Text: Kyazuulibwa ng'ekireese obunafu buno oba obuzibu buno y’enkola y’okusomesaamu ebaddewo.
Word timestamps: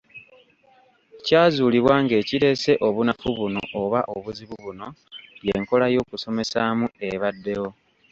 Kyazuulibwa 1.25 1.95
ng'ekireese 2.03 2.71
obunafu 2.87 3.27
buno 3.37 3.61
oba 3.81 3.99
obuzibu 4.15 4.55
buno 4.65 4.87
y’enkola 5.47 5.85
y’okusomesaamu 5.93 6.85
ebaddewo. 7.11 7.69